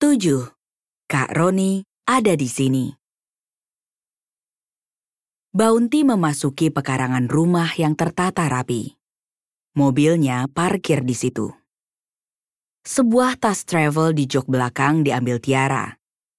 7. 0.00 0.16
Kak 1.12 1.28
Roni 1.36 1.84
ada 2.08 2.32
di 2.32 2.48
sini. 2.48 2.88
Bounty 5.52 6.08
memasuki 6.08 6.72
pekarangan 6.72 7.28
rumah 7.28 7.68
yang 7.76 7.92
tertata 7.92 8.48
rapi. 8.48 8.96
Mobilnya 9.76 10.48
parkir 10.48 11.04
di 11.04 11.12
situ. 11.12 11.52
Sebuah 12.80 13.36
tas 13.36 13.68
travel 13.68 14.16
di 14.16 14.24
jok 14.24 14.48
belakang 14.48 15.04
diambil 15.04 15.36
Tiara. 15.36 15.92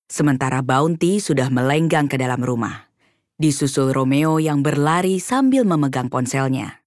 Sementara 0.10 0.66
Bounty 0.66 1.22
sudah 1.22 1.54
melenggang 1.54 2.10
ke 2.10 2.18
dalam 2.18 2.42
rumah. 2.42 2.90
Disusul 3.38 3.94
Romeo 3.94 4.42
yang 4.42 4.66
berlari 4.66 5.22
sambil 5.22 5.70
memegang 5.70 6.10
ponselnya. 6.10 6.82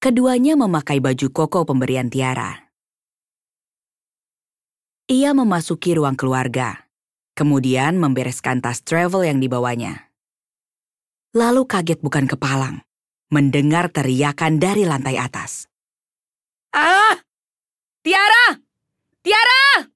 Keduanya 0.00 0.56
memakai 0.56 1.04
baju 1.04 1.28
koko 1.28 1.68
pemberian 1.68 2.08
Tiara. 2.08 2.65
Ia 5.06 5.30
memasuki 5.38 5.94
ruang 5.94 6.18
keluarga, 6.18 6.90
kemudian 7.38 7.94
membereskan 7.94 8.58
tas 8.58 8.82
travel 8.82 9.22
yang 9.22 9.38
dibawanya. 9.38 10.10
Lalu 11.30 11.62
kaget 11.62 12.02
bukan 12.02 12.26
kepalang, 12.26 12.82
mendengar 13.30 13.86
teriakan 13.86 14.58
dari 14.58 14.82
lantai 14.82 15.14
atas. 15.14 15.70
Ah! 16.74 17.22
Tiara! 18.02 18.58
Tiara! 19.22 19.86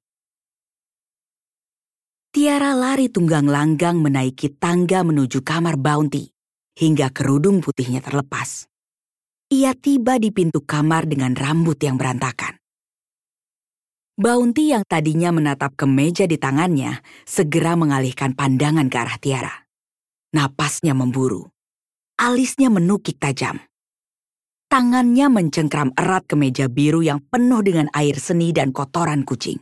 Tiara 2.30 2.70
lari 2.78 3.11
tunggang 3.11 3.50
langgang 3.50 3.98
menaiki 3.98 4.62
tangga 4.62 5.02
menuju 5.02 5.42
kamar 5.42 5.74
Bounty, 5.74 6.30
hingga 6.78 7.11
kerudung 7.11 7.58
putihnya 7.58 7.98
terlepas. 7.98 8.70
Ia 9.50 9.74
tiba 9.74 10.22
di 10.22 10.30
pintu 10.30 10.62
kamar 10.62 11.11
dengan 11.11 11.34
rambut 11.34 11.83
yang 11.83 11.98
berantakan. 11.98 12.59
Bounty 14.20 14.77
yang 14.77 14.84
tadinya 14.84 15.33
menatap 15.33 15.80
ke 15.80 15.88
meja 15.88 16.28
di 16.28 16.37
tangannya 16.37 17.01
segera 17.24 17.73
mengalihkan 17.73 18.37
pandangan 18.37 18.92
ke 18.92 18.97
arah 19.01 19.17
Tiara. 19.17 19.55
Napasnya 20.36 20.92
memburu. 20.92 21.48
Alisnya 22.20 22.69
menukik 22.69 23.17
tajam. 23.17 23.56
Tangannya 24.69 25.33
mencengkram 25.33 25.97
erat 25.97 26.28
ke 26.28 26.36
meja 26.36 26.69
biru 26.69 27.00
yang 27.00 27.25
penuh 27.33 27.64
dengan 27.64 27.89
air 27.97 28.20
seni 28.20 28.53
dan 28.53 28.77
kotoran 28.77 29.25
kucing. 29.25 29.56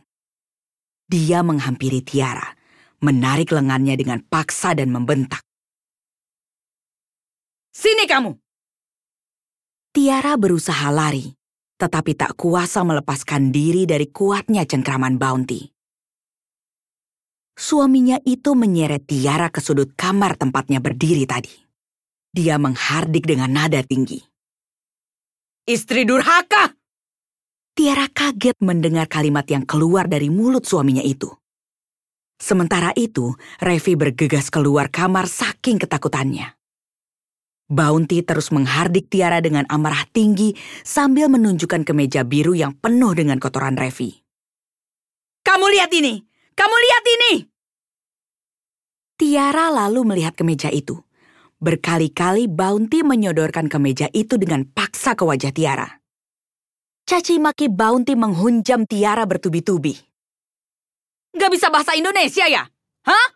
Dia 1.07 1.39
menghampiri 1.39 2.03
Tiara, 2.03 2.51
menarik 2.99 3.55
lengannya 3.55 3.95
dengan 3.95 4.19
paksa 4.27 4.75
dan 4.75 4.91
membentak. 4.91 5.39
Sini 7.71 8.03
kamu! 8.03 8.35
Tiara 9.95 10.35
berusaha 10.35 10.91
lari, 10.91 11.38
tetapi 11.79 12.11
tak 12.19 12.35
kuasa 12.35 12.83
melepaskan 12.83 13.55
diri 13.55 13.87
dari 13.87 14.11
kuatnya 14.11 14.67
cengkraman 14.67 15.15
Bounty. 15.15 15.71
Suaminya 17.55 18.19
itu 18.27 18.55
menyeret 18.55 19.07
Tiara 19.07 19.47
ke 19.47 19.63
sudut 19.63 19.95
kamar 19.95 20.35
tempatnya 20.35 20.83
berdiri 20.83 21.23
tadi. 21.23 21.51
Dia 22.35 22.59
menghardik 22.59 23.23
dengan 23.23 23.51
nada 23.55 23.79
tinggi. 23.83 24.19
Istri 25.63 26.03
durhaka! 26.03 26.75
Tiara 27.75 28.11
kaget 28.11 28.59
mendengar 28.59 29.07
kalimat 29.07 29.47
yang 29.47 29.63
keluar 29.63 30.11
dari 30.11 30.27
mulut 30.27 30.67
suaminya 30.67 31.03
itu. 31.03 31.31
Sementara 32.39 32.91
itu, 32.95 33.35
Revi 33.59 33.95
bergegas 33.95 34.51
keluar 34.51 34.91
kamar 34.91 35.27
saking 35.27 35.79
ketakutannya. 35.79 36.58
Bounty 37.69 38.25
terus 38.25 38.49
menghardik 38.49 39.13
Tiara 39.13 39.45
dengan 39.45 39.69
amarah 39.69 40.09
tinggi 40.09 40.57
sambil 40.81 41.29
menunjukkan 41.29 41.85
ke 41.85 41.93
meja 41.93 42.25
biru 42.25 42.57
yang 42.57 42.73
penuh 42.73 43.13
dengan 43.13 43.37
kotoran 43.37 43.77
Revi. 43.77 44.25
Kamu 45.45 45.65
lihat 45.77 45.93
ini! 45.93 46.17
Kamu 46.57 46.75
lihat 46.75 47.05
ini! 47.05 47.33
Tiara 49.21 49.69
lalu 49.69 50.01
melihat 50.01 50.33
ke 50.33 50.41
meja 50.41 50.73
itu. 50.73 50.97
Berkali-kali 51.61 52.49
Bounty 52.49 53.05
menyodorkan 53.05 53.69
ke 53.69 53.77
meja 53.77 54.09
itu 54.17 54.41
dengan 54.41 54.65
paksa 54.65 55.13
ke 55.13 55.21
wajah 55.21 55.53
Tiara. 55.53 55.89
Caci 57.05 57.37
maki 57.37 57.69
Bounty 57.69 58.17
menghunjam 58.17 58.89
Tiara 58.89 59.29
bertubi-tubi. 59.29 59.93
Gak 61.37 61.51
bisa 61.53 61.69
bahasa 61.69 61.93
Indonesia 61.93 62.49
ya? 62.49 62.65
Hah? 63.05 63.27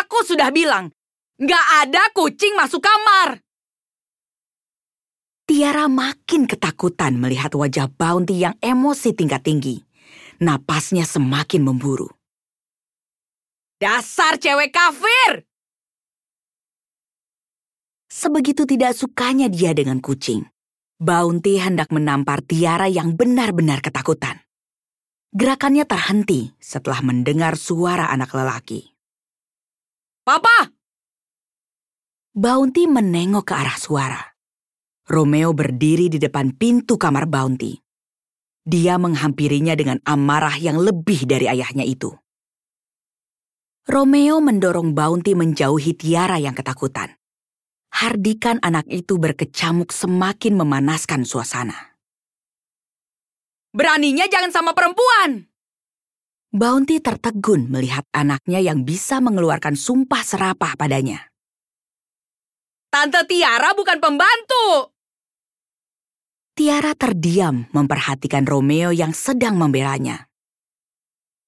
Aku 0.00 0.24
sudah 0.24 0.48
bilang, 0.48 0.88
Gak 1.36 1.66
ada 1.84 2.08
kucing 2.16 2.56
masuk 2.56 2.80
kamar. 2.80 3.43
Tiara 5.44 5.92
makin 5.92 6.48
ketakutan 6.48 7.20
melihat 7.20 7.52
wajah 7.52 7.92
Bounty 7.92 8.40
yang 8.40 8.56
emosi 8.64 9.12
tingkat 9.12 9.44
tinggi. 9.44 9.84
Napasnya 10.40 11.04
semakin 11.04 11.60
memburu. 11.60 12.08
Dasar 13.76 14.40
cewek 14.40 14.72
kafir! 14.72 15.44
Sebegitu 18.08 18.64
tidak 18.64 18.96
sukanya 18.96 19.52
dia 19.52 19.76
dengan 19.76 20.00
kucing, 20.00 20.48
Bounty 20.96 21.60
hendak 21.60 21.92
menampar 21.92 22.40
Tiara 22.40 22.88
yang 22.88 23.12
benar-benar 23.12 23.84
ketakutan. 23.84 24.40
Gerakannya 25.36 25.84
terhenti 25.84 26.56
setelah 26.56 27.04
mendengar 27.04 27.60
suara 27.60 28.08
anak 28.08 28.32
lelaki. 28.32 28.96
Papa! 30.24 30.72
Bounty 32.32 32.88
menengok 32.88 33.44
ke 33.44 33.54
arah 33.54 33.76
suara. 33.76 34.33
Romeo 35.04 35.52
berdiri 35.52 36.08
di 36.08 36.16
depan 36.16 36.56
pintu 36.56 36.96
kamar 36.96 37.28
Bounty. 37.28 37.76
Dia 38.64 38.96
menghampirinya 38.96 39.76
dengan 39.76 40.00
amarah 40.00 40.56
yang 40.56 40.80
lebih 40.80 41.28
dari 41.28 41.44
ayahnya 41.44 41.84
itu. 41.84 42.08
Romeo 43.84 44.40
mendorong 44.40 44.96
Bounty 44.96 45.36
menjauhi 45.36 45.92
Tiara 45.92 46.40
yang 46.40 46.56
ketakutan. 46.56 47.12
Hardikan 47.92 48.56
anak 48.64 48.88
itu 48.88 49.20
berkecamuk 49.20 49.92
semakin 49.92 50.56
memanaskan 50.56 51.28
suasana. 51.28 51.92
Beraninya 53.76 54.24
jangan 54.24 54.56
sama 54.56 54.72
perempuan! 54.72 55.52
Bounty 56.48 57.04
tertegun 57.04 57.68
melihat 57.68 58.08
anaknya 58.16 58.64
yang 58.64 58.88
bisa 58.88 59.20
mengeluarkan 59.20 59.76
sumpah 59.76 60.24
serapah 60.24 60.80
padanya. 60.80 61.28
Tante 62.88 63.26
Tiara 63.28 63.74
bukan 63.74 63.98
pembantu. 64.00 64.93
Tiara 66.54 66.94
terdiam 66.94 67.66
memperhatikan 67.74 68.46
Romeo 68.46 68.94
yang 68.94 69.10
sedang 69.10 69.58
membelanya. 69.58 70.30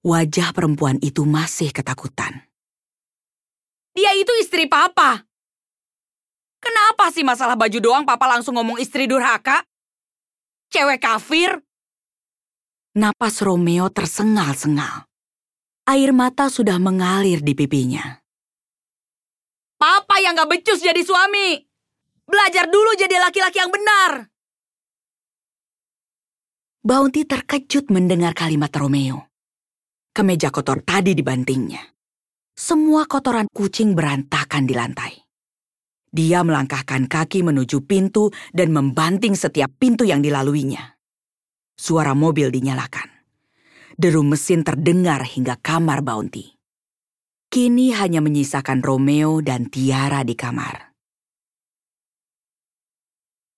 Wajah 0.02 0.50
perempuan 0.50 0.98
itu 0.98 1.22
masih 1.22 1.70
ketakutan. 1.70 2.42
Dia 3.94 4.10
itu 4.18 4.34
istri 4.42 4.66
papa. 4.66 5.22
Kenapa 6.58 7.14
sih 7.14 7.22
masalah 7.22 7.54
baju 7.54 7.78
doang 7.78 8.02
papa 8.02 8.26
langsung 8.26 8.58
ngomong 8.58 8.82
istri 8.82 9.06
durhaka? 9.06 9.62
Cewek 10.74 10.98
kafir? 10.98 11.54
Napas 12.98 13.46
Romeo 13.46 13.86
tersengal-sengal. 13.86 15.06
Air 15.86 16.10
mata 16.10 16.50
sudah 16.50 16.82
mengalir 16.82 17.46
di 17.46 17.54
pipinya. 17.54 18.18
Papa 19.78 20.18
yang 20.18 20.34
gak 20.34 20.50
becus 20.50 20.82
jadi 20.82 20.98
suami. 20.98 21.62
Belajar 22.26 22.66
dulu 22.66 22.98
jadi 22.98 23.22
laki-laki 23.22 23.62
yang 23.62 23.70
benar. 23.70 24.34
Bounty 26.86 27.26
terkejut 27.26 27.90
mendengar 27.90 28.30
kalimat 28.30 28.70
Romeo. 28.70 29.26
Kemeja 30.14 30.54
kotor 30.54 30.86
tadi 30.86 31.18
dibantingnya. 31.18 31.82
Semua 32.54 33.10
kotoran 33.10 33.50
kucing 33.50 33.98
berantakan 33.98 34.70
di 34.70 34.74
lantai. 34.78 35.18
Dia 36.06 36.46
melangkahkan 36.46 37.10
kaki 37.10 37.42
menuju 37.42 37.82
pintu 37.90 38.30
dan 38.54 38.70
membanting 38.70 39.34
setiap 39.34 39.74
pintu 39.82 40.06
yang 40.06 40.22
dilaluinya. 40.22 40.94
Suara 41.74 42.14
mobil 42.14 42.54
dinyalakan. 42.54 43.10
Deru 43.98 44.22
mesin 44.22 44.62
terdengar 44.62 45.26
hingga 45.26 45.58
kamar 45.58 46.06
Bounty. 46.06 46.54
Kini 47.50 47.98
hanya 47.98 48.22
menyisakan 48.22 48.86
Romeo 48.86 49.42
dan 49.42 49.66
Tiara 49.66 50.22
di 50.22 50.38
kamar. 50.38 50.94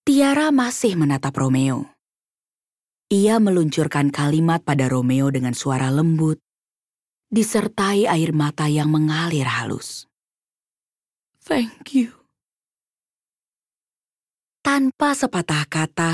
Tiara 0.09 0.49
masih 0.49 0.97
menatap 0.97 1.37
Romeo. 1.37 1.98
Ia 3.09 3.41
meluncurkan 3.41 4.13
kalimat 4.13 4.61
pada 4.61 4.85
Romeo 4.89 5.33
dengan 5.33 5.57
suara 5.57 5.89
lembut, 5.89 6.37
disertai 7.33 8.05
air 8.05 8.37
mata 8.37 8.69
yang 8.69 8.93
mengalir 8.93 9.49
halus. 9.49 10.05
Thank 11.41 11.97
you. 11.97 12.13
Tanpa 14.61 15.17
sepatah 15.17 15.65
kata, 15.65 16.13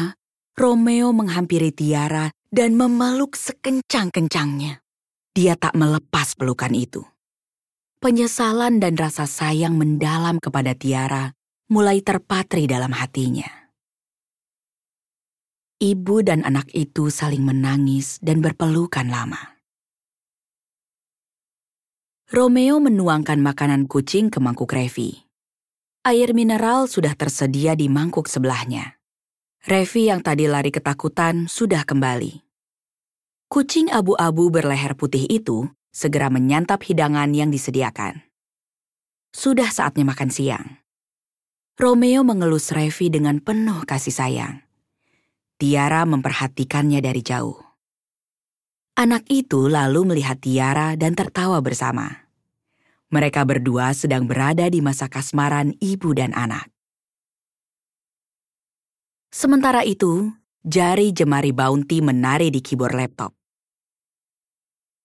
Romeo 0.55 1.11
menghampiri 1.11 1.75
Tiara 1.75 2.31
dan 2.55 2.79
memeluk 2.79 3.35
sekencang-kencangnya. 3.35 4.79
Dia 5.35 5.58
tak 5.58 5.75
melepas 5.75 6.38
pelukan 6.38 6.70
itu 6.70 7.02
penyesalan 8.05 8.85
dan 8.85 9.00
rasa 9.00 9.25
sayang 9.25 9.81
mendalam 9.81 10.37
kepada 10.37 10.76
Tiara 10.76 11.32
mulai 11.73 12.05
terpatri 12.05 12.69
dalam 12.69 12.93
hatinya. 12.93 13.64
Ibu 15.82 16.23
dan 16.23 16.47
anak 16.47 16.71
itu 16.71 17.11
saling 17.11 17.43
menangis 17.43 18.23
dan 18.23 18.38
berpelukan 18.38 19.11
lama. 19.11 19.59
Romeo 22.31 22.79
menuangkan 22.79 23.43
makanan 23.43 23.91
kucing 23.91 24.31
ke 24.31 24.38
mangkuk 24.38 24.71
Revi. 24.71 25.26
Air 26.06 26.31
mineral 26.31 26.87
sudah 26.87 27.19
tersedia 27.19 27.75
di 27.75 27.91
mangkuk 27.91 28.31
sebelahnya. 28.31 29.03
Revi 29.67 30.15
yang 30.15 30.23
tadi 30.23 30.47
lari 30.47 30.71
ketakutan 30.71 31.50
sudah 31.50 31.82
kembali. 31.82 32.38
Kucing 33.50 33.91
abu-abu 33.91 34.55
berleher 34.55 34.94
putih 34.94 35.27
itu 35.27 35.67
segera 35.91 36.31
menyantap 36.31 36.87
hidangan 36.87 37.35
yang 37.35 37.50
disediakan. 37.50 38.23
Sudah 39.35 39.75
saatnya 39.75 40.06
makan 40.06 40.31
siang. 40.31 40.67
Romeo 41.75 42.23
mengelus 42.23 42.70
Revi 42.70 43.11
dengan 43.11 43.43
penuh 43.43 43.82
kasih 43.82 44.15
sayang. 44.15 44.64
Tiara 45.55 46.03
memperhatikannya 46.03 46.99
dari 46.99 47.23
jauh. 47.23 47.55
Anak 48.99 49.23
itu 49.31 49.71
lalu 49.71 50.03
melihat 50.03 50.43
Tiara 50.43 50.99
dan 50.99 51.15
tertawa 51.15 51.62
bersama. 51.62 52.27
Mereka 53.15 53.47
berdua 53.47 53.95
sedang 53.95 54.27
berada 54.27 54.67
di 54.67 54.83
masa 54.83 55.06
kasmaran 55.06 55.79
ibu 55.79 56.11
dan 56.11 56.35
anak. 56.35 56.67
Sementara 59.31 59.87
itu, 59.87 60.35
jari 60.67 61.15
jemari 61.15 61.55
Bounty 61.55 62.03
menari 62.03 62.51
di 62.51 62.59
keyboard 62.59 62.99
laptop. 62.99 63.31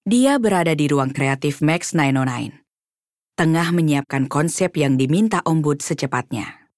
Dia 0.10 0.42
berada 0.42 0.74
di 0.74 0.90
ruang 0.90 1.14
kreatif 1.14 1.62
Max 1.62 1.94
909, 1.94 2.66
tengah 3.38 3.70
menyiapkan 3.70 4.26
konsep 4.26 4.74
yang 4.82 4.98
diminta 4.98 5.46
ombud 5.46 5.86
secepatnya. 5.86 6.74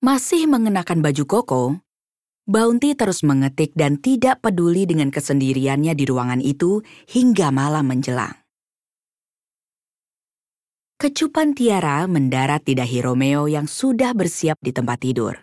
Masih 0.00 0.48
mengenakan 0.48 1.04
baju 1.04 1.24
koko, 1.28 1.64
Bounty 2.42 2.98
terus 2.98 3.22
mengetik 3.22 3.70
dan 3.78 4.02
tidak 4.02 4.42
peduli 4.42 4.82
dengan 4.82 5.14
kesendiriannya 5.14 5.94
di 5.94 6.04
ruangan 6.10 6.42
itu 6.42 6.82
hingga 7.06 7.54
malam 7.54 7.86
menjelang. 7.86 8.34
Kecupan 10.98 11.54
Tiara 11.54 12.02
mendarat 12.10 12.66
di 12.66 12.74
dahi 12.74 12.98
Romeo 12.98 13.46
yang 13.46 13.70
sudah 13.70 14.10
bersiap 14.10 14.58
di 14.58 14.74
tempat 14.74 14.98
tidur. 15.02 15.34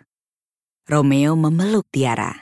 Romeo 0.88 1.36
memeluk 1.40 1.88
Tiara. 1.88 2.32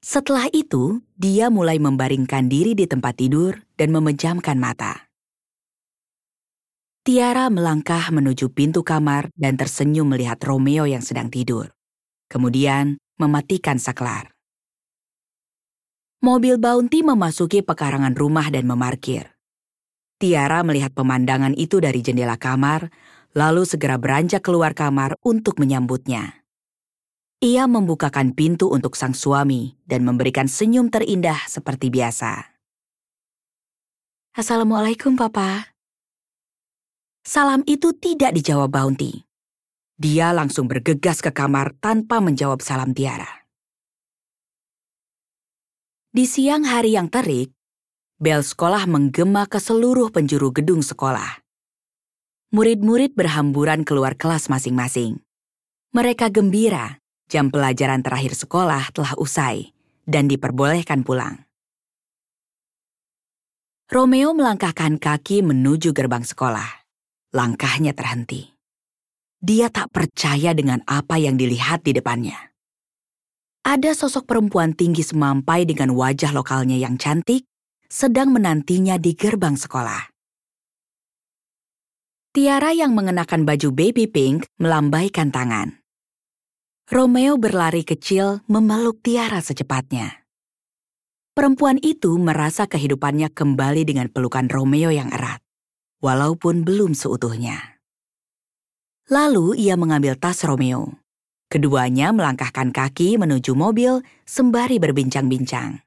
Setelah 0.00 0.48
itu, 0.56 1.04
dia 1.12 1.52
mulai 1.52 1.76
membaringkan 1.76 2.48
diri 2.48 2.72
di 2.72 2.88
tempat 2.88 3.20
tidur 3.20 3.60
dan 3.76 3.92
memejamkan 3.92 4.56
mata. 4.56 5.08
Tiara 7.04 7.52
melangkah 7.52 8.08
menuju 8.08 8.52
pintu 8.56 8.80
kamar 8.80 9.28
dan 9.36 9.60
tersenyum 9.60 10.08
melihat 10.08 10.40
Romeo 10.40 10.88
yang 10.88 11.04
sedang 11.04 11.28
tidur. 11.28 11.72
Kemudian 12.26 12.98
mematikan 13.20 13.76
saklar. 13.76 14.32
Mobil 16.24 16.56
Bounty 16.56 17.04
memasuki 17.04 17.60
pekarangan 17.60 18.16
rumah 18.16 18.48
dan 18.48 18.64
memarkir. 18.64 19.36
Tiara 20.16 20.64
melihat 20.64 20.96
pemandangan 20.96 21.52
itu 21.52 21.76
dari 21.76 22.00
jendela 22.00 22.40
kamar, 22.40 22.88
lalu 23.36 23.68
segera 23.68 24.00
beranjak 24.00 24.40
keluar 24.40 24.72
kamar 24.72 25.20
untuk 25.20 25.60
menyambutnya. 25.60 26.40
Ia 27.44 27.68
membukakan 27.68 28.32
pintu 28.32 28.72
untuk 28.72 28.96
sang 28.96 29.12
suami 29.12 29.76
dan 29.84 30.08
memberikan 30.08 30.48
senyum 30.48 30.88
terindah 30.88 31.44
seperti 31.44 31.92
biasa. 31.92 32.56
Assalamualaikum, 34.32 35.20
Papa. 35.20 35.76
Salam 37.28 37.60
itu 37.68 37.92
tidak 37.92 38.32
dijawab 38.32 38.72
Bounty. 38.72 39.25
Dia 39.96 40.36
langsung 40.36 40.68
bergegas 40.68 41.24
ke 41.24 41.32
kamar 41.32 41.72
tanpa 41.80 42.20
menjawab 42.20 42.60
salam 42.60 42.92
Tiara. 42.92 43.48
Di 46.12 46.28
siang 46.28 46.68
hari 46.68 47.00
yang 47.00 47.08
terik, 47.08 47.56
bel 48.20 48.44
sekolah 48.44 48.84
menggema 48.84 49.48
ke 49.48 49.56
seluruh 49.56 50.12
penjuru 50.12 50.52
gedung 50.52 50.84
sekolah. 50.84 51.40
Murid-murid 52.52 53.16
berhamburan 53.16 53.88
keluar 53.88 54.20
kelas 54.20 54.52
masing-masing. 54.52 55.20
Mereka 55.96 56.28
gembira 56.28 57.00
jam 57.28 57.48
pelajaran 57.48 58.04
terakhir 58.04 58.36
sekolah 58.36 58.92
telah 58.92 59.12
usai 59.16 59.72
dan 60.04 60.28
diperbolehkan 60.28 61.08
pulang. 61.08 61.48
Romeo 63.88 64.36
melangkahkan 64.36 65.00
kaki 65.00 65.40
menuju 65.40 65.96
gerbang 65.96 66.24
sekolah. 66.24 66.84
Langkahnya 67.32 67.96
terhenti. 67.96 68.55
Dia 69.40 69.68
tak 69.68 69.92
percaya 69.92 70.56
dengan 70.56 70.80
apa 70.88 71.20
yang 71.20 71.36
dilihat 71.36 71.84
di 71.84 71.92
depannya. 71.92 72.56
Ada 73.66 73.98
sosok 73.98 74.30
perempuan 74.30 74.72
tinggi 74.72 75.02
semampai 75.02 75.66
dengan 75.66 75.92
wajah 75.92 76.30
lokalnya 76.30 76.78
yang 76.78 76.94
cantik 76.96 77.44
sedang 77.90 78.30
menantinya 78.30 78.94
di 78.94 79.12
gerbang 79.18 79.58
sekolah. 79.58 80.14
Tiara 82.30 82.70
yang 82.76 82.92
mengenakan 82.92 83.48
baju 83.48 83.68
baby 83.72 84.06
pink 84.06 84.46
melambaikan 84.60 85.32
tangan. 85.32 85.80
Romeo 86.86 87.34
berlari 87.40 87.82
kecil 87.82 88.44
memeluk 88.46 89.02
Tiara 89.02 89.42
secepatnya. 89.42 90.22
Perempuan 91.34 91.76
itu 91.82 92.14
merasa 92.16 92.64
kehidupannya 92.64 93.28
kembali 93.34 93.82
dengan 93.84 94.08
pelukan 94.08 94.48
Romeo 94.48 94.88
yang 94.88 95.12
erat, 95.12 95.42
walaupun 96.00 96.64
belum 96.64 96.96
seutuhnya. 96.96 97.75
Lalu 99.06 99.54
ia 99.54 99.78
mengambil 99.78 100.18
tas 100.18 100.42
Romeo. 100.42 100.98
Keduanya 101.46 102.10
melangkahkan 102.10 102.74
kaki 102.74 103.14
menuju 103.22 103.54
mobil 103.54 104.02
sembari 104.26 104.82
berbincang-bincang. 104.82 105.78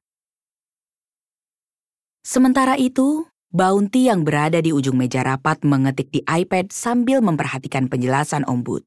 Sementara 2.23 2.79
itu, 2.79 3.27
Bounty 3.51 4.07
yang 4.07 4.23
berada 4.23 4.63
di 4.63 4.71
ujung 4.71 4.95
meja 4.95 5.25
rapat 5.25 5.65
mengetik 5.67 6.13
di 6.13 6.21
iPad 6.23 6.71
sambil 6.71 7.19
memperhatikan 7.19 7.91
penjelasan 7.91 8.45
ombud. 8.47 8.85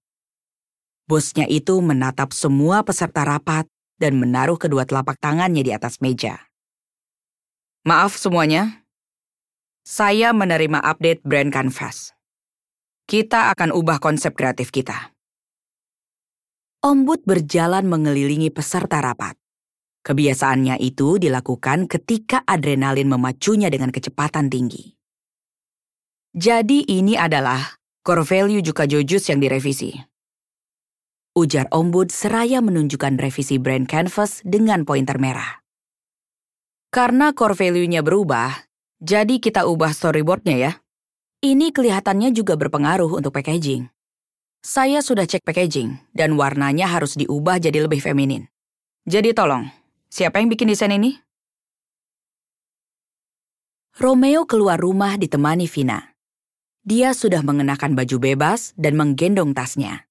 Bosnya 1.05 1.45
itu 1.51 1.83
menatap 1.85 2.33
semua 2.33 2.87
peserta 2.87 3.27
rapat 3.27 3.69
dan 4.01 4.17
menaruh 4.17 4.57
kedua 4.57 4.89
telapak 4.89 5.21
tangannya 5.21 5.61
di 5.61 5.75
atas 5.75 6.01
meja. 6.01 6.49
Maaf 7.85 8.15
semuanya, 8.17 8.87
saya 9.83 10.31
menerima 10.31 10.79
update 10.79 11.21
brand 11.27 11.51
Canvas. 11.51 12.15
Kita 13.13 13.53
akan 13.53 13.77
ubah 13.77 14.01
konsep 14.01 14.33
kreatif 14.33 14.73
kita. 14.73 15.13
Ombud 16.81 17.21
berjalan 17.29 17.85
mengelilingi 17.85 18.49
peserta 18.49 19.05
rapat. 19.05 19.37
Kebiasaannya 20.01 20.81
itu 20.81 21.21
dilakukan 21.21 21.93
ketika 21.93 22.41
adrenalin 22.49 23.13
memacunya 23.13 23.69
dengan 23.69 23.93
kecepatan 23.93 24.49
tinggi. 24.49 24.97
Jadi 26.33 26.89
ini 26.89 27.13
adalah 27.13 27.77
core 28.01 28.25
value 28.25 28.65
Juka 28.65 28.89
Jojus 28.89 29.29
yang 29.29 29.45
direvisi. 29.45 29.93
Ujar 31.37 31.69
Ombud 31.69 32.09
seraya 32.09 32.65
menunjukkan 32.65 33.21
revisi 33.21 33.61
brand 33.61 33.85
canvas 33.85 34.41
dengan 34.41 34.89
pointer 34.89 35.21
merah. 35.21 35.61
Karena 36.89 37.37
core 37.37 37.61
value-nya 37.61 38.01
berubah, 38.01 38.57
jadi 39.05 39.37
kita 39.37 39.69
ubah 39.69 39.93
storyboard-nya 39.93 40.57
ya. 40.57 40.73
Ini 41.43 41.75
kelihatannya 41.75 42.31
juga 42.31 42.55
berpengaruh 42.55 43.19
untuk 43.19 43.35
packaging. 43.35 43.91
Saya 44.63 45.03
sudah 45.03 45.27
cek 45.27 45.43
packaging, 45.43 45.99
dan 46.15 46.39
warnanya 46.39 46.87
harus 46.87 47.19
diubah 47.19 47.59
jadi 47.59 47.83
lebih 47.83 47.99
feminin. 47.99 48.47
Jadi 49.11 49.35
tolong, 49.35 49.67
Siapa 50.13 50.45
yang 50.45 50.53
bikin 50.53 50.69
desain 50.69 50.93
ini? 50.93 51.17
Romeo 53.97 54.45
keluar 54.45 54.77
rumah 54.77 55.17
ditemani 55.17 55.65
Vina. 55.65 56.13
Dia 56.85 57.17
sudah 57.17 57.41
mengenakan 57.41 57.97
baju 57.97 58.21
bebas 58.21 58.77
dan 58.77 59.01
menggendong 59.01 59.57
tasnya. 59.57 60.05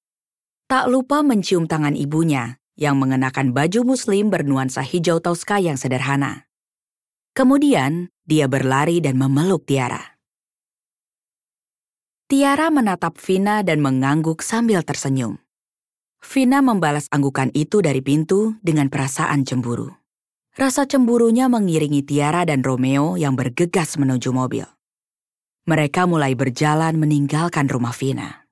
Tak 0.66 0.90
lupa 0.90 1.22
mencium 1.22 1.70
tangan 1.70 1.94
ibunya 1.94 2.58
yang 2.74 2.98
mengenakan 2.98 3.54
baju 3.54 3.94
muslim 3.94 4.34
bernuansa 4.34 4.82
hijau 4.82 5.22
Tosca 5.22 5.62
yang 5.62 5.78
sederhana. 5.78 6.50
Kemudian, 7.38 8.10
dia 8.26 8.50
berlari 8.50 9.06
dan 9.06 9.22
memeluk 9.22 9.70
Tiara. 9.70 10.11
Tiara 12.32 12.72
menatap 12.72 13.20
Vina 13.20 13.60
dan 13.60 13.84
mengangguk 13.84 14.40
sambil 14.40 14.88
tersenyum. 14.88 15.36
Vina 16.24 16.64
membalas 16.64 17.12
anggukan 17.12 17.52
itu 17.52 17.84
dari 17.84 18.00
pintu 18.00 18.56
dengan 18.64 18.88
perasaan 18.88 19.44
cemburu. 19.44 19.92
Rasa 20.56 20.88
cemburunya 20.88 21.52
mengiringi 21.52 22.08
Tiara 22.08 22.48
dan 22.48 22.64
Romeo 22.64 23.20
yang 23.20 23.36
bergegas 23.36 24.00
menuju 24.00 24.32
mobil. 24.32 24.64
Mereka 25.68 26.08
mulai 26.08 26.32
berjalan 26.32 26.96
meninggalkan 26.96 27.68
rumah 27.68 27.92
Vina. 27.92 28.48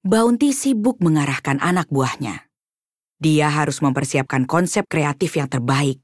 Bounty 0.00 0.56
sibuk 0.56 0.96
mengarahkan 1.04 1.60
anak 1.60 1.92
buahnya. 1.92 2.48
Dia 3.20 3.52
harus 3.52 3.84
mempersiapkan 3.84 4.48
konsep 4.48 4.88
kreatif 4.88 5.36
yang 5.36 5.52
terbaik. 5.52 6.00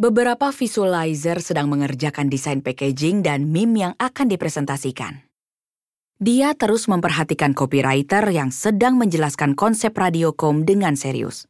Beberapa 0.00 0.48
visualizer 0.48 1.44
sedang 1.44 1.68
mengerjakan 1.68 2.32
desain 2.32 2.64
packaging 2.64 3.20
dan 3.20 3.52
meme 3.52 3.84
yang 3.84 3.92
akan 4.00 4.32
dipresentasikan. 4.32 5.28
Dia 6.16 6.56
terus 6.56 6.88
memperhatikan 6.88 7.52
copywriter 7.52 8.24
yang 8.32 8.48
sedang 8.48 8.96
menjelaskan 8.96 9.52
konsep 9.52 9.92
radiokom 9.92 10.64
dengan 10.64 10.96
serius. 10.96 11.44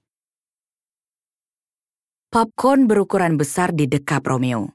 Popcorn 2.34 2.90
berukuran 2.90 3.38
besar 3.38 3.70
di 3.70 3.86
dekap 3.86 4.26
Romeo. 4.26 4.74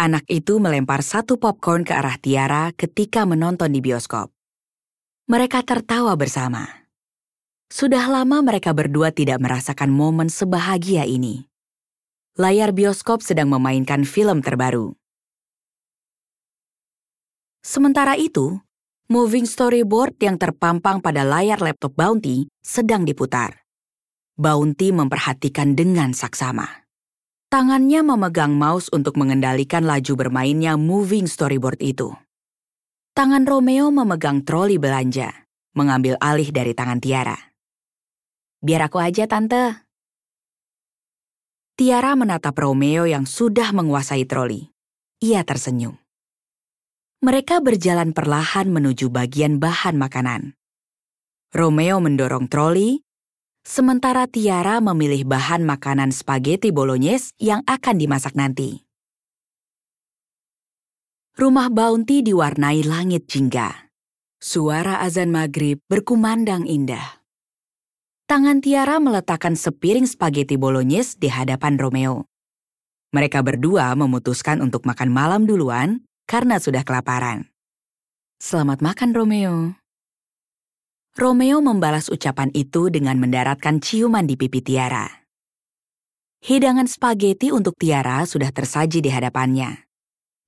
Anak 0.00 0.24
itu 0.32 0.56
melempar 0.56 1.04
satu 1.04 1.36
popcorn 1.36 1.84
ke 1.84 1.92
arah 1.92 2.16
Tiara 2.16 2.72
ketika 2.72 3.28
menonton 3.28 3.68
di 3.76 3.84
bioskop. 3.84 4.32
Mereka 5.28 5.60
tertawa 5.68 6.16
bersama. 6.16 6.88
Sudah 7.68 8.08
lama 8.08 8.40
mereka 8.40 8.72
berdua 8.72 9.12
tidak 9.12 9.44
merasakan 9.44 9.92
momen 9.92 10.32
sebahagia 10.32 11.04
ini. 11.04 11.52
Layar 12.34 12.74
bioskop 12.74 13.22
sedang 13.22 13.46
memainkan 13.46 14.02
film 14.02 14.42
terbaru. 14.42 14.98
Sementara 17.62 18.18
itu, 18.18 18.58
moving 19.06 19.46
storyboard 19.46 20.18
yang 20.18 20.34
terpampang 20.34 20.98
pada 20.98 21.22
layar 21.22 21.62
laptop 21.62 21.94
Bounty 21.94 22.50
sedang 22.58 23.06
diputar. 23.06 23.62
Bounty 24.34 24.90
memperhatikan 24.90 25.78
dengan 25.78 26.10
saksama. 26.10 26.66
Tangannya 27.54 28.02
memegang 28.02 28.58
mouse 28.58 28.90
untuk 28.90 29.14
mengendalikan 29.14 29.86
laju 29.86 30.26
bermainnya 30.26 30.74
moving 30.74 31.30
storyboard 31.30 31.78
itu. 31.78 32.18
Tangan 33.14 33.46
Romeo 33.46 33.94
memegang 33.94 34.42
troli 34.42 34.82
belanja, 34.82 35.30
mengambil 35.78 36.18
alih 36.18 36.50
dari 36.50 36.74
tangan 36.74 36.98
Tiara. 36.98 37.38
Biar 38.58 38.90
aku 38.90 38.98
aja, 38.98 39.30
Tante. 39.30 39.83
Tiara 41.74 42.14
menatap 42.14 42.54
Romeo 42.54 43.02
yang 43.02 43.26
sudah 43.26 43.74
menguasai 43.74 44.22
troli. 44.30 44.70
Ia 45.18 45.42
tersenyum. 45.42 45.98
Mereka 47.18 47.58
berjalan 47.66 48.14
perlahan 48.14 48.70
menuju 48.70 49.10
bagian 49.10 49.58
bahan 49.58 49.98
makanan. 49.98 50.54
Romeo 51.50 51.98
mendorong 51.98 52.46
troli 52.46 53.02
sementara 53.66 54.30
Tiara 54.30 54.78
memilih 54.78 55.26
bahan 55.26 55.66
makanan 55.66 56.14
spaghetti 56.14 56.70
bolognese 56.70 57.34
yang 57.42 57.66
akan 57.66 57.98
dimasak 57.98 58.38
nanti. 58.38 58.86
Rumah 61.34 61.74
Bounty 61.74 62.22
diwarnai 62.22 62.86
langit 62.86 63.26
jingga. 63.26 63.90
Suara 64.38 65.02
azan 65.02 65.34
maghrib 65.34 65.82
berkumandang 65.90 66.70
indah. 66.70 67.23
Tangan 68.24 68.64
Tiara 68.64 68.96
meletakkan 69.04 69.52
sepiring 69.52 70.08
spaghetti 70.08 70.56
bolognese 70.56 71.20
di 71.20 71.28
hadapan 71.28 71.76
Romeo. 71.76 72.24
Mereka 73.12 73.44
berdua 73.44 73.92
memutuskan 73.92 74.64
untuk 74.64 74.88
makan 74.88 75.12
malam 75.12 75.44
duluan 75.44 76.08
karena 76.24 76.56
sudah 76.56 76.88
kelaparan. 76.88 77.52
Selamat 78.40 78.80
makan, 78.80 79.12
Romeo. 79.12 79.76
Romeo 81.20 81.60
membalas 81.60 82.08
ucapan 82.08 82.48
itu 82.56 82.88
dengan 82.88 83.20
mendaratkan 83.20 83.84
ciuman 83.84 84.24
di 84.24 84.40
pipi 84.40 84.64
Tiara. 84.64 85.04
Hidangan 86.48 86.88
spaghetti 86.88 87.52
untuk 87.52 87.76
Tiara 87.76 88.24
sudah 88.24 88.48
tersaji 88.48 89.04
di 89.04 89.12
hadapannya. 89.12 89.84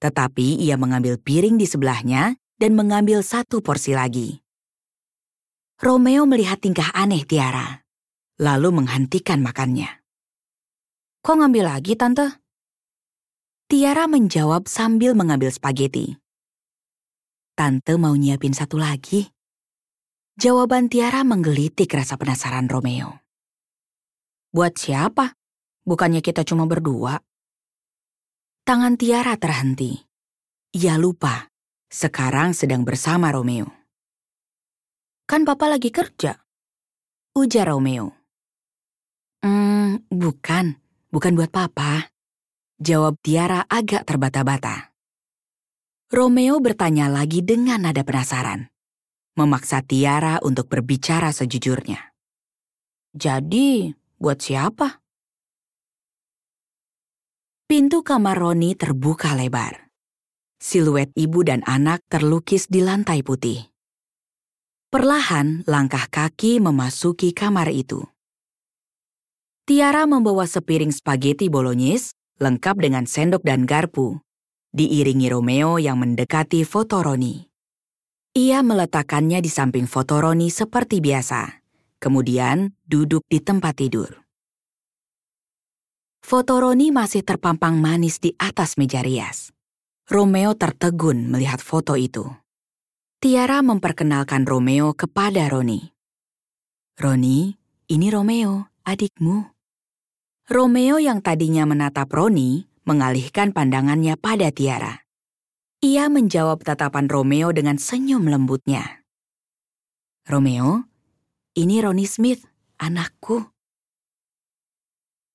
Tetapi 0.01 0.65
ia 0.65 0.81
mengambil 0.81 1.21
piring 1.21 1.61
di 1.61 1.69
sebelahnya 1.69 2.41
dan 2.57 2.73
mengambil 2.73 3.21
satu 3.21 3.61
porsi 3.61 3.93
lagi. 3.93 4.46
Romeo 5.77 6.25
melihat 6.25 6.57
tingkah 6.57 6.89
aneh 6.97 7.29
Tiara, 7.29 7.85
lalu 8.41 8.81
menghentikan 8.81 9.45
makannya. 9.45 10.01
Kok 11.21 11.37
ngambil 11.37 11.69
lagi, 11.69 11.93
Tante? 12.01 12.41
Tiara 13.69 14.09
menjawab 14.09 14.73
sambil 14.73 15.13
mengambil 15.13 15.53
spaghetti. 15.53 16.17
Tante 17.53 17.93
mau 18.01 18.17
nyiapin 18.17 18.57
satu 18.57 18.81
lagi. 18.81 19.29
Jawaban 20.41 20.89
Tiara 20.89 21.21
menggelitik 21.29 21.93
rasa 21.93 22.17
penasaran 22.17 22.73
Romeo. 22.73 23.21
Buat 24.57 24.81
siapa? 24.81 25.37
Bukannya 25.85 26.25
kita 26.25 26.41
cuma 26.49 26.65
berdua? 26.65 27.21
Tangan 28.65 28.97
Tiara 28.97 29.37
terhenti. 29.37 29.93
Ia 30.73 30.97
lupa, 30.97 31.53
sekarang 31.93 32.57
sedang 32.57 32.81
bersama 32.81 33.29
Romeo. 33.29 33.86
Kan 35.27 35.43
Papa 35.43 35.67
lagi 35.67 35.91
kerja. 35.91 36.39
Ujar 37.35 37.69
Romeo. 37.69 38.15
Hmm, 39.43 40.07
bukan. 40.09 40.79
Bukan 41.11 41.35
buat 41.35 41.51
Papa. 41.51 42.11
Jawab 42.79 43.19
Tiara 43.21 43.67
agak 43.67 44.07
terbata-bata. 44.07 44.95
Romeo 46.09 46.63
bertanya 46.63 47.11
lagi 47.11 47.43
dengan 47.43 47.85
nada 47.85 48.07
penasaran 48.07 48.71
memaksa 49.37 49.85
Tiara 49.85 50.41
untuk 50.41 50.67
berbicara 50.67 51.29
sejujurnya. 51.31 52.17
Jadi, 53.13 53.93
buat 54.17 54.41
siapa? 54.41 55.05
Pintu 57.69 58.01
kamar 58.01 58.41
Roni 58.41 58.73
terbuka 58.73 59.37
lebar. 59.37 59.93
Siluet 60.57 61.13
ibu 61.13 61.45
dan 61.45 61.61
anak 61.69 62.01
terlukis 62.09 62.65
di 62.73 62.81
lantai 62.81 63.21
putih. 63.21 63.76
Perlahan 64.87 65.67
langkah 65.67 66.07
kaki 66.07 66.63
memasuki 66.63 67.35
kamar 67.35 67.75
itu. 67.75 68.07
Tiara 69.67 70.07
membawa 70.07 70.47
sepiring 70.47 70.95
spaghetti 70.95 71.51
bolognese 71.51 72.15
lengkap 72.39 72.79
dengan 72.79 73.03
sendok 73.03 73.43
dan 73.43 73.67
garpu, 73.67 74.23
diiringi 74.71 75.27
Romeo 75.27 75.83
yang 75.83 75.99
mendekati 75.99 76.63
foto 76.63 77.03
Roni. 77.03 77.43
Ia 78.39 78.63
meletakkannya 78.63 79.43
di 79.43 79.51
samping 79.51 79.91
foto 79.91 80.23
Roni 80.23 80.55
seperti 80.55 81.03
biasa, 81.03 81.67
kemudian 81.99 82.71
duduk 82.87 83.27
di 83.27 83.43
tempat 83.43 83.83
tidur. 83.83 84.23
Foto 86.23 86.63
Roni 86.63 86.95
masih 86.95 87.27
terpampang 87.27 87.75
manis 87.75 88.23
di 88.23 88.39
atas 88.39 88.79
meja 88.79 89.03
rias. 89.03 89.51
Romeo 90.07 90.55
tertegun 90.55 91.27
melihat 91.27 91.59
foto 91.59 91.99
itu. 91.99 92.46
Tiara 93.17 93.65
memperkenalkan 93.65 94.45
Romeo 94.45 94.93
kepada 94.93 95.49
Roni. 95.49 95.89
Roni, 97.01 97.57
ini 97.89 98.13
Romeo, 98.13 98.69
adikmu. 98.85 99.57
Romeo 100.53 101.01
yang 101.01 101.25
tadinya 101.25 101.65
menatap 101.65 102.13
Roni 102.13 102.69
mengalihkan 102.85 103.57
pandangannya 103.57 104.21
pada 104.21 104.53
Tiara. 104.53 105.01
Ia 105.81 106.13
menjawab 106.13 106.61
tatapan 106.61 107.09
Romeo 107.09 107.57
dengan 107.57 107.81
senyum 107.81 108.29
lembutnya. 108.29 109.01
Romeo, 110.29 110.85
ini 111.57 111.81
Ronnie 111.81 112.05
Smith, 112.05 112.45
anakku. 112.77 113.49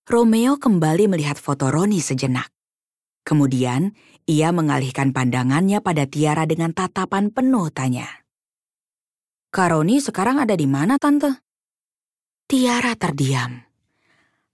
Romeo 0.06 0.62
kembali 0.62 1.10
melihat 1.10 1.42
foto 1.42 1.74
Ronnie 1.74 1.98
sejenak. 1.98 2.54
Kemudian, 3.22 3.94
ia 4.26 4.50
mengalihkan 4.50 5.14
pandangannya 5.14 5.84
pada 5.84 6.10
Tiara 6.10 6.50
dengan 6.50 6.74
tatapan 6.74 7.30
penuh 7.30 7.70
tanya. 7.70 8.10
Kak 9.52 9.76
Roni 9.76 10.00
sekarang 10.00 10.40
ada 10.40 10.56
di 10.56 10.64
mana, 10.64 10.96
Tante? 10.96 11.44
Tiara 12.48 12.96
terdiam. 12.96 13.60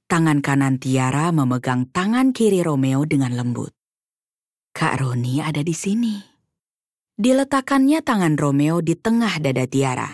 Tangan 0.10 0.42
kanan 0.42 0.82
Tiara 0.82 1.30
memegang 1.30 1.86
tangan 1.94 2.34
kiri 2.34 2.66
Romeo 2.66 3.06
dengan 3.06 3.38
lembut. 3.38 3.70
Kak 4.74 4.98
Roni 4.98 5.38
ada 5.38 5.62
di 5.62 5.76
sini. 5.78 6.18
Diletakkannya 7.14 8.02
tangan 8.02 8.38
Romeo 8.38 8.82
di 8.82 8.98
tengah 8.98 9.38
dada 9.38 9.70
Tiara. 9.70 10.10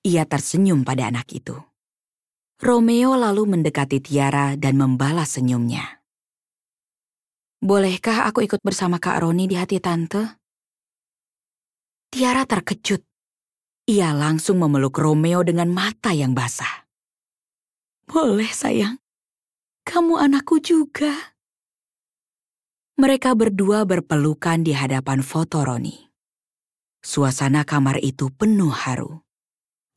Ia 0.00 0.24
tersenyum 0.24 0.80
pada 0.80 1.12
anak 1.12 1.28
itu. 1.36 1.56
Romeo 2.60 3.16
lalu 3.16 3.56
mendekati 3.56 4.00
Tiara 4.00 4.56
dan 4.56 4.80
membalas 4.80 5.36
senyumnya. 5.36 5.99
Bolehkah 7.60 8.24
aku 8.24 8.40
ikut 8.48 8.64
bersama 8.64 8.96
Kak 8.96 9.20
Roni 9.20 9.44
di 9.44 9.52
hati 9.52 9.76
Tante? 9.84 10.40
Tiara 12.08 12.48
terkejut. 12.48 13.04
Ia 13.84 14.16
langsung 14.16 14.64
memeluk 14.64 14.96
Romeo 14.96 15.44
dengan 15.44 15.68
mata 15.68 16.16
yang 16.16 16.32
basah. 16.32 16.88
Boleh 18.08 18.48
sayang, 18.48 18.96
kamu 19.84 20.18
anakku 20.18 20.56
juga. 20.64 21.36
Mereka 22.96 23.36
berdua 23.36 23.84
berpelukan 23.84 24.64
di 24.64 24.72
hadapan 24.72 25.20
foto 25.20 25.60
Roni. 25.60 26.08
Suasana 27.04 27.68
kamar 27.68 28.00
itu 28.00 28.32
penuh 28.32 28.72
haru, 28.72 29.20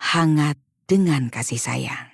hangat 0.03 0.59
dengan 0.83 1.31
kasih 1.31 1.63
sayang. 1.63 2.12